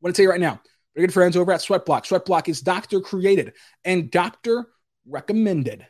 [0.00, 0.60] want to tell you right now,
[0.94, 2.06] we're good friends over at Sweatblock.
[2.06, 4.66] Sweatblock is doctor created and doctor
[5.06, 5.86] recommended.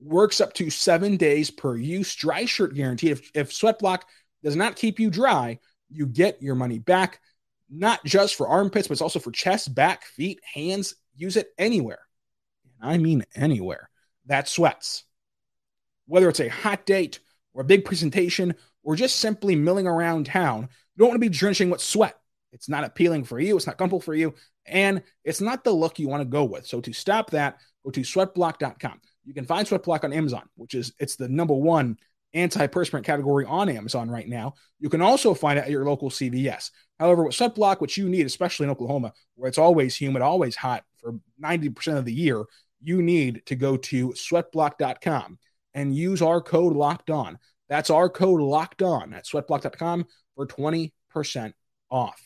[0.00, 2.14] Works up to seven days per use.
[2.14, 3.12] Dry shirt guaranteed.
[3.12, 4.02] If, if Sweatblock
[4.42, 5.58] does not keep you dry,
[5.90, 7.20] you get your money back.
[7.70, 10.94] Not just for armpits, but it's also for chest, back, feet, hands.
[11.16, 12.00] Use it anywhere.
[12.80, 13.88] I mean anywhere.
[14.26, 15.04] That sweats.
[16.06, 17.20] Whether it's a hot date
[17.54, 21.36] or a big presentation or just simply milling around town, you don't want to be
[21.36, 22.16] drenching with sweat.
[22.52, 23.56] It's not appealing for you.
[23.56, 24.34] It's not comfortable for you.
[24.64, 26.66] And it's not the look you want to go with.
[26.66, 29.00] So to stop that, go to sweatblock.com.
[29.24, 31.98] You can find Sweatblock on Amazon, which is it's the number one
[32.34, 34.54] antiperspirant category on Amazon right now.
[34.80, 36.70] You can also find it at your local CVS.
[36.98, 40.84] However, with Sweatblock, which you need, especially in Oklahoma, where it's always humid, always hot
[40.98, 42.44] for 90% of the year,
[42.82, 45.38] you need to go to sweatblock.com
[45.74, 47.38] and use our code locked on.
[47.74, 50.06] That's our code locked on at sweatblock.com
[50.36, 51.52] for 20%
[51.90, 52.22] off.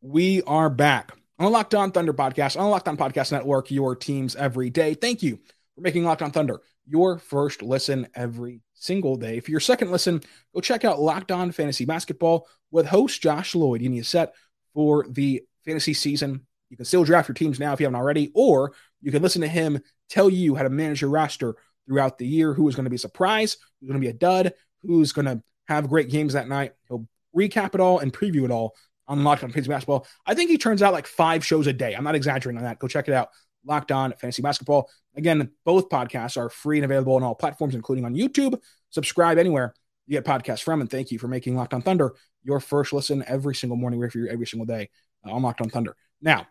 [0.00, 4.34] We are back on Locked On Thunder podcast, on Locked On Podcast Network, your teams
[4.34, 4.94] every day.
[4.94, 5.38] Thank you
[5.76, 9.38] for making Locked On Thunder your first listen every single day.
[9.38, 10.22] For your second listen,
[10.52, 13.80] go check out Locked On Fantasy Basketball with host Josh Lloyd.
[13.80, 14.34] You need a set
[14.74, 16.48] for the fantasy season.
[16.68, 18.72] You can still draft your teams now if you haven't already, or
[19.02, 22.54] you can listen to him tell you how to manage your roster throughout the year,
[22.54, 25.26] who is going to be a surprise, who's going to be a dud, who's going
[25.26, 26.72] to have great games that night.
[26.88, 28.74] He'll recap it all and preview it all
[29.08, 30.06] on Locked On Fantasy Basketball.
[30.26, 31.94] I think he turns out like five shows a day.
[31.94, 32.78] I'm not exaggerating on that.
[32.78, 33.30] Go check it out.
[33.64, 34.90] Locked On Fantasy Basketball.
[35.16, 38.58] Again, both podcasts are free and available on all platforms, including on YouTube.
[38.90, 39.74] Subscribe anywhere
[40.06, 40.80] you get podcasts from.
[40.80, 44.28] And thank you for making Locked On Thunder your first listen every single morning, every,
[44.28, 44.90] every single day
[45.26, 45.96] uh, on Locked On Thunder.
[46.20, 46.46] Now,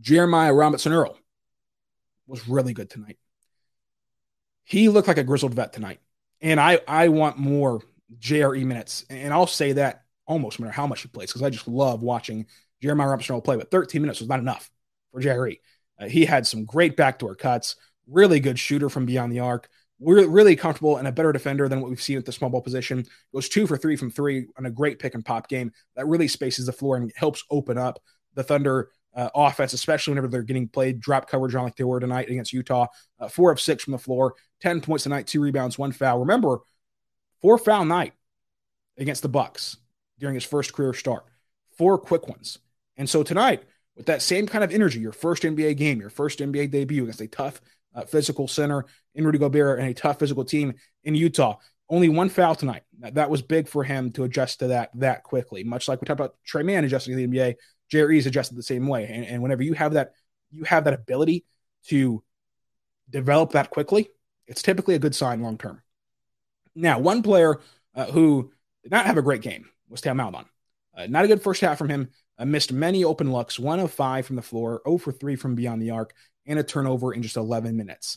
[0.00, 1.16] Jeremiah Robinson Earl
[2.26, 3.18] was really good tonight.
[4.64, 6.00] He looked like a grizzled vet tonight.
[6.40, 7.80] And I, I want more
[8.18, 9.04] JRE minutes.
[9.10, 12.02] And I'll say that almost no matter how much he plays because I just love
[12.02, 12.46] watching
[12.80, 13.56] Jeremiah Robinson play.
[13.56, 14.70] But 13 minutes was not enough
[15.12, 15.58] for JRE.
[16.00, 17.76] Uh, he had some great backdoor cuts,
[18.08, 19.68] really good shooter from beyond the arc.
[19.98, 22.60] We're really comfortable and a better defender than what we've seen at the small ball
[22.60, 23.06] position.
[23.32, 26.26] Goes two for three from three on a great pick and pop game that really
[26.26, 28.02] spaces the floor and helps open up
[28.34, 32.00] the Thunder uh, offense, especially whenever they're getting played drop coverage on like they were
[32.00, 32.86] tonight against Utah.
[33.20, 36.20] Uh, four of six from the floor, 10 points tonight, two rebounds, one foul.
[36.20, 36.60] Remember,
[37.40, 38.14] four foul night
[38.96, 39.76] against the Bucks
[40.18, 41.24] during his first career start.
[41.76, 42.58] Four quick ones.
[42.96, 43.64] And so tonight,
[43.96, 47.20] with that same kind of energy, your first NBA game, your first NBA debut against
[47.20, 47.60] a tough
[47.94, 51.56] uh, physical center in Rudy Gobert and a tough physical team in Utah.
[51.88, 52.84] Only one foul tonight.
[53.00, 55.62] That, was big for him to adjust to that that quickly.
[55.62, 57.56] Much like we talked about Tre Mann adjusting to the NBA,
[57.92, 59.06] Jerry is adjusted the same way.
[59.06, 60.14] And, and whenever you have that,
[60.50, 61.44] you have that ability
[61.88, 62.24] to
[63.10, 64.08] develop that quickly.
[64.46, 65.82] It's typically a good sign long term.
[66.74, 67.60] Now, one player
[67.94, 68.50] uh, who
[68.82, 70.46] did not have a great game was Theo Maledon.
[70.96, 72.08] Uh, not a good first half from him.
[72.38, 75.54] Uh, missed many open looks, one of five from the floor, 0 for 3 from
[75.54, 76.14] beyond the arc,
[76.46, 78.16] and a turnover in just 11 minutes.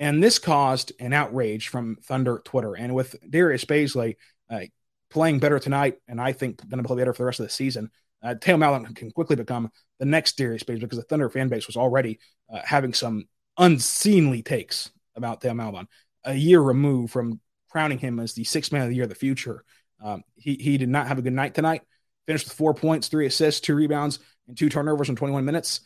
[0.00, 2.74] And this caused an outrage from Thunder Twitter.
[2.74, 4.16] And with Darius Bazley
[4.50, 4.62] uh,
[5.10, 7.50] playing better tonight, and I think going to play better for the rest of the
[7.50, 11.66] season, uh, Maledon can quickly become the next Darius Bazley because the Thunder fan base
[11.66, 12.18] was already
[12.52, 13.24] uh, having some
[13.58, 15.88] unseemly takes about Theo Maledon,
[16.24, 19.14] a year removed from crowning him as the sixth man of the year of the
[19.14, 19.64] future.
[20.02, 21.82] Um, he he did not have a good night tonight.
[22.26, 25.80] Finished with four points, three assists, two rebounds, and two turnovers in 21 minutes.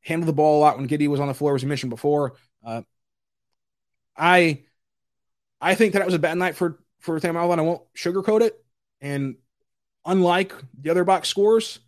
[0.00, 2.36] Handled the ball a lot when Giddey was on the floor, as you mentioned before.
[2.64, 2.82] Uh,
[4.16, 4.62] I
[5.60, 7.60] I think that it was a bad night for for Theo Maledon.
[7.60, 8.54] I won't sugarcoat it.
[9.00, 9.36] And
[10.04, 11.80] unlike the other box scores,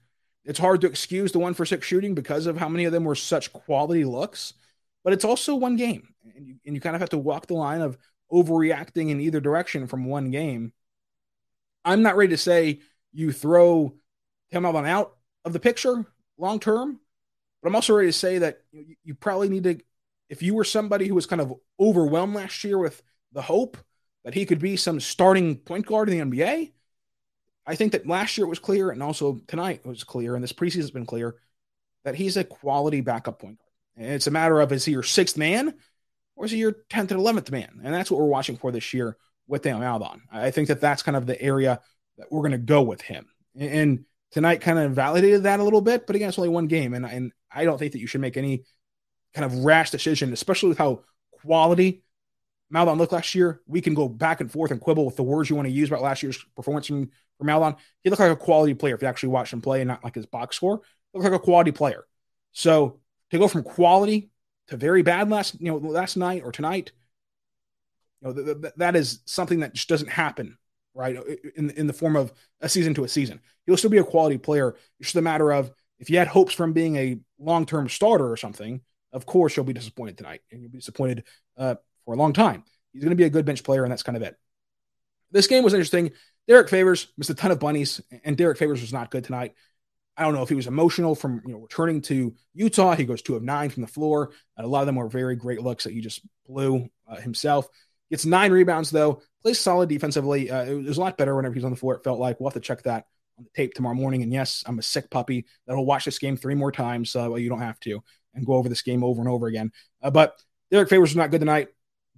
[0.44, 3.04] it's hard to excuse the one for six shooting because of how many of them
[3.04, 4.54] were such quality looks.
[5.02, 7.54] But it's also one game, and you, and you kind of have to walk the
[7.54, 7.96] line of
[8.32, 10.72] overreacting in either direction from one game
[11.86, 12.80] I'm not ready to say
[13.12, 13.94] you throw
[14.50, 16.04] Theo Maledon out of the picture
[16.36, 16.98] long term,
[17.62, 19.78] but I'm also ready to say that you, you probably need to,
[20.28, 23.00] if you were somebody who was kind of overwhelmed last year with
[23.32, 23.76] the hope
[24.24, 26.72] that he could be some starting point guard in the NBA,
[27.66, 30.42] I think that last year it was clear, and also tonight it was clear, and
[30.42, 31.36] this preseason has been clear
[32.04, 33.70] that he's a quality backup point guard.
[33.96, 35.74] And it's a matter of is he your sixth man
[36.36, 37.80] or is he your 10th and 11th man?
[37.82, 39.16] And that's what we're watching for this year
[39.48, 40.22] with Theo Maledon.
[40.30, 41.80] I think that that's kind of the area
[42.18, 43.26] that we're going to go with him.
[43.58, 46.94] And tonight kind of validated that a little bit, but again, it's only one game,
[46.94, 48.64] and and I don't think that you should make any
[49.34, 51.04] kind of rash decision, especially with how
[51.42, 52.02] quality
[52.70, 53.60] Maledon looked last year.
[53.66, 55.88] We can go back and forth and quibble with the words you want to use
[55.88, 57.78] about last year's performance from, from Maledon.
[58.02, 60.14] He looked like a quality player if you actually watch him play and not like
[60.14, 60.80] his box score.
[61.12, 62.06] He looked like a quality player.
[62.52, 63.00] So
[63.30, 64.30] to go from quality
[64.68, 66.92] to very bad last you know last night or tonight,
[68.20, 70.58] you know th- th- that is something that just doesn't happen
[70.94, 71.16] right
[71.54, 73.40] in in the form of a season to a season.
[73.66, 74.70] He'll still be a quality player.
[74.98, 78.30] It's just a matter of if you had hopes from being a long term starter
[78.30, 78.80] or something.
[79.12, 81.24] Of course, you'll be disappointed tonight, and you'll be disappointed
[81.56, 82.64] uh, for a long time.
[82.94, 84.36] He's going to be a good bench player, and that's kind of it.
[85.30, 86.12] This game was interesting.
[86.48, 89.52] Derrick Favors missed a ton of bunnies, and Derrick Favors was not good tonight.
[90.16, 92.94] I don't know if he was emotional from you know returning to Utah.
[92.94, 94.32] He goes two of nine from the floor.
[94.56, 97.68] And a lot of them were very great looks that he just blew uh, himself.
[98.10, 99.20] Gets nine rebounds though.
[99.42, 100.50] Plays solid defensively.
[100.50, 101.96] Uh, it was a lot better whenever he's on the floor.
[101.96, 104.22] It felt like we'll have to check that on the tape tomorrow morning.
[104.22, 107.14] And yes, I'm a sick puppy that'll watch this game three more times.
[107.14, 108.02] Uh, well, you don't have to
[108.34, 109.72] and go over this game over and over again.
[110.02, 110.40] Uh, but
[110.70, 111.68] Derrick Favors was not good tonight,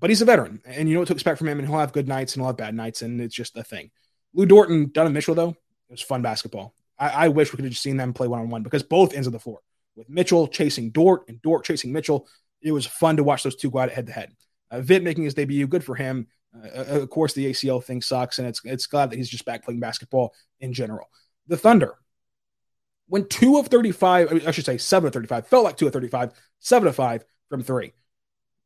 [0.01, 1.59] but he's a veteran, and you know what to expect from him.
[1.59, 3.91] And he'll have good nights and he'll have bad nights, and it's just a thing.
[4.35, 6.75] Lu Dort and, Donovan Mitchell though, it was fun basketball.
[6.99, 9.15] I, I wish we could have just seen them play one on one because both
[9.15, 9.61] ends of the floor,
[9.97, 12.29] with Mitchell chasing Dort and Dort chasing Mitchell,
[12.63, 14.35] it was fun to watch those two go out head to head.
[14.71, 16.27] Uh, Vit making his debut, good for him.
[16.55, 19.45] Uh, uh of course, the ACL thing sucks, and it's it's glad that he's just
[19.45, 21.09] back playing basketball in general.
[21.47, 21.97] The Thunder
[23.09, 26.33] went two of 35, I should say seven of 35, felt like two of 35,
[26.61, 27.93] seven of five from three.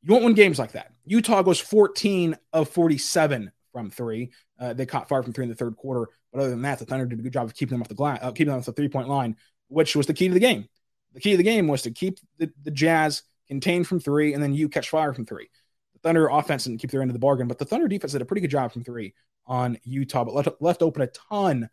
[0.02, 0.92] You won't win games like that.
[1.04, 4.32] Utah goes 14 of 47 from three.
[4.58, 6.08] Uh, they caught fire from three in the third quarter.
[6.32, 7.94] But other than that, the Thunder did a good job of keeping them off the
[7.94, 9.36] glass, uh, keeping them off the three point line,
[9.68, 10.68] which was the key to the game.
[11.14, 14.42] The key to the game was to keep the, the Jazz contained from three, and
[14.42, 15.48] then you catch fire from three.
[15.94, 18.22] The Thunder offense didn't keep their end of the bargain, but the Thunder defense did
[18.22, 19.14] a pretty good job from three
[19.46, 21.68] on Utah, but left, left open a ton,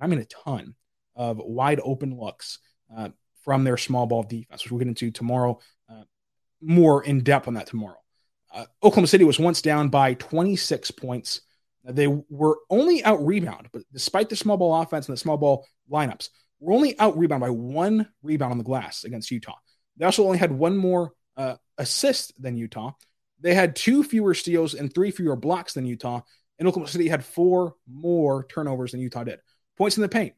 [0.00, 0.74] I mean a ton,
[1.16, 2.58] of wide open looks
[2.94, 3.08] uh,
[3.42, 5.58] from their small ball defense, which we'll get into tomorrow,
[6.64, 7.98] more in depth on that tomorrow.
[8.52, 11.40] Uh, Oklahoma City was once down by 26 points
[11.84, 15.66] they were only out rebound, but despite the small ball offense and the small ball
[15.90, 19.56] lineups, we're only out rebound by one rebound on the glass against Utah.
[19.98, 22.92] They also only had one more uh, assist than Utah.
[23.40, 26.22] They had two fewer steals and three fewer blocks than Utah.
[26.58, 29.40] And Oklahoma City had four more turnovers than Utah did.
[29.76, 30.34] Points in the paint.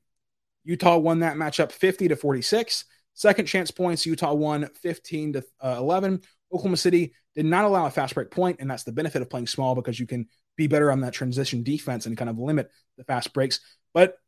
[0.65, 2.85] Utah won that matchup 50 to 46.
[3.17, 6.21] Second chance points, Utah won 15 to uh, 11.
[6.53, 9.47] Oklahoma City did not allow a fast break point, and that's the benefit of playing
[9.47, 13.05] small because you can be better on that transition defense and kind of limit the
[13.05, 13.61] fast breaks.
[13.95, 14.19] But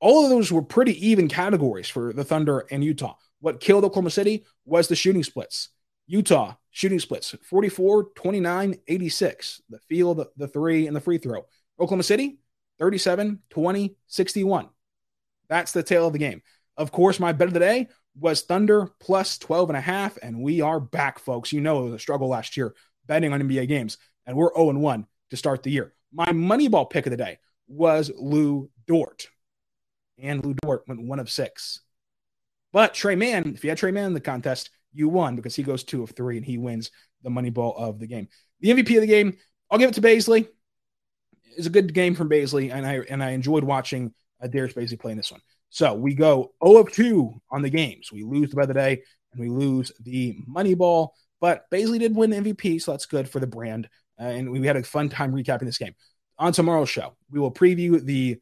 [0.00, 3.16] all of those were pretty even categories for the Thunder and Utah.
[3.40, 5.68] What killed Oklahoma City was the shooting splits.
[6.06, 9.60] Utah shooting splits 44, 29, 86.
[9.68, 11.44] The field, the three, and the free throw.
[11.78, 12.38] Oklahoma City
[12.78, 14.68] 37, 20, 61.
[15.50, 16.40] That's the tale of the game.
[16.78, 20.40] Of course, my bet of the day was Thunder plus 12 and a half, and
[20.40, 21.52] we are back, folks.
[21.52, 22.74] You know a struggle last year
[23.06, 25.94] betting on NBA games, and we're 0 and 1 to start the year.
[26.12, 29.28] My Moneyball pick of the day was Lu Dort,
[30.18, 31.80] and Lu Dort went one of six.
[32.72, 35.62] But Tre Mann, if you had Tre Mann in the contest, you won because he
[35.62, 36.90] goes two of three and he wins
[37.22, 38.28] the Moneyball of the game.
[38.60, 39.36] The MVP of the game,
[39.70, 40.48] I'll give it to Bazley.
[41.56, 44.98] It's a good game from Bazley, and I and I enjoyed watching uh, Darius Bazley
[44.98, 45.40] playing this one.
[45.70, 48.10] So we go 0 of 2 on the games.
[48.12, 49.02] We lose the of the day
[49.32, 51.10] and we lose the Moneyball.
[51.40, 53.88] But Bazley did win MVP, so that's good for the brand.
[54.20, 55.94] Uh, and we had a fun time recapping this game.
[56.38, 58.40] On tomorrow's show, we will preview the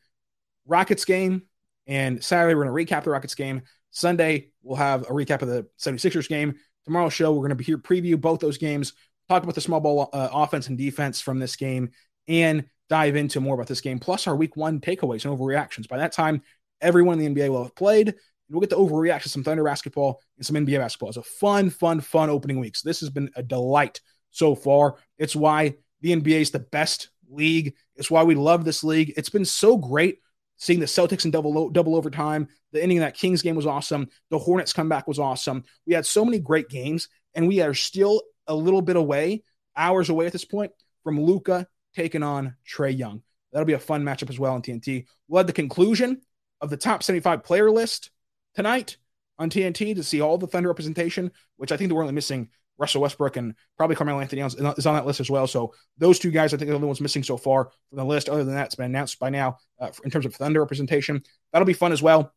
[0.66, 1.42] Rockets game,
[1.86, 3.62] and Saturday, we're going to recap the Rockets game.
[3.90, 6.56] Sunday, we'll have a recap of the 76ers game.
[6.84, 8.92] Tomorrow's show, we're going to be here preview both those games,
[9.28, 11.90] talk about the small ball uh, offense and defense from this game,
[12.28, 15.88] and dive into more about this game, plus our week one takeaways and overreactions.
[15.88, 16.42] By that time,
[16.80, 18.14] everyone in the NBA will have played.
[18.48, 21.08] We'll get to overreact to some Thunder basketball and some NBA basketball.
[21.08, 22.76] It's a fun, fun, fun opening week.
[22.76, 24.96] So this has been a delight so far.
[25.18, 27.74] It's why the NBA is the best league.
[27.96, 29.12] It's why we love this league.
[29.16, 30.18] It's been so great
[30.58, 32.48] seeing the Celtics in double double overtime.
[32.72, 34.08] The ending of that Kings game was awesome.
[34.30, 35.64] The Hornets comeback was awesome.
[35.86, 39.42] We had so many great games, and we are still a little bit away,
[39.76, 40.72] hours away at this point,
[41.02, 43.22] from Luka taking on Trae Young.
[43.52, 45.06] That'll be a fun matchup as well on TNT.
[45.28, 46.20] We'll have the conclusion
[46.60, 48.10] of the top 75 player list
[48.54, 48.96] tonight
[49.38, 52.48] on TNT to see all the Thunder representation, which I think we're only missing
[52.78, 55.46] Russell Westbrook and probably Carmelo Anthony is on that list as well.
[55.46, 58.04] So those two guys, I think, are the only ones missing so far from the
[58.04, 58.28] list.
[58.28, 61.22] Other than that, it's been announced by now uh, in terms of Thunder representation.
[61.52, 62.32] That'll be fun as well.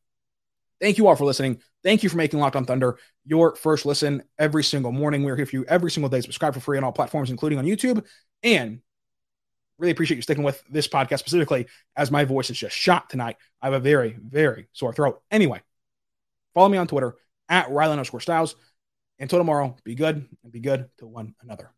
[0.79, 1.59] Thank you all for listening.
[1.83, 5.23] Thank you for making Locked on Thunder your first listen every single morning.
[5.23, 6.21] We're here for you every single day.
[6.21, 8.05] Subscribe for free on all platforms, including on YouTube.
[8.43, 8.79] And
[9.79, 13.37] really appreciate you sticking with this podcast specifically as my voice is just shot tonight.
[13.61, 15.21] I have a very, very sore throat.
[15.31, 15.61] Anyway,
[16.53, 17.15] follow me on Twitter
[17.47, 18.55] at Rylan underscore Stiles.
[19.19, 21.71] Until tomorrow, be good and be good to one another.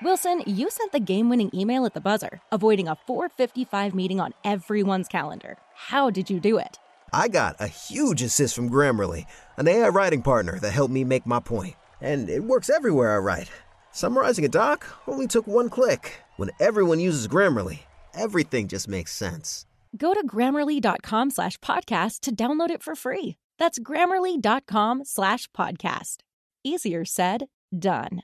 [0.00, 4.32] Wilson, you sent the game winning email at the buzzer, avoiding a 455 meeting on
[4.44, 5.58] everyone's calendar.
[5.74, 6.78] How did you do it?
[7.12, 9.24] I got a huge assist from Grammarly,
[9.56, 11.74] an AI writing partner that helped me make my point.
[12.00, 13.50] And it works everywhere I write.
[13.92, 16.20] Summarizing a doc only took one click.
[16.36, 17.80] When everyone uses Grammarly,
[18.14, 19.66] everything just makes sense.
[19.96, 23.36] Go to grammarly.com slash podcast to download it for free.
[23.58, 26.16] That's grammarly.com slash podcast.
[26.62, 28.22] Easier said, done.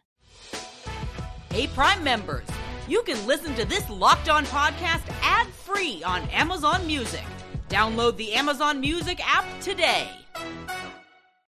[1.51, 2.47] Hey, Prime members,
[2.89, 7.25] you can listen to this Locked On podcast ad free on Amazon Music.
[7.69, 10.09] Download the Amazon Music app today.